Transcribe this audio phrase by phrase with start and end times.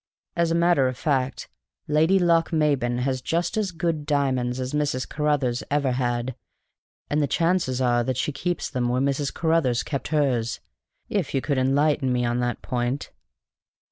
[0.35, 1.47] As a matter of fact,
[1.87, 5.07] Lady Lochmaben has just as good diamonds as Mrs.
[5.07, 6.33] Carruthers ever had;
[7.07, 9.31] and the chances are that she keeps them where Mrs.
[9.31, 10.59] Carruthers kept hers,
[11.07, 13.11] if you could enlighten me on that point."